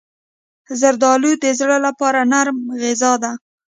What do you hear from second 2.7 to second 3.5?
غذا ده.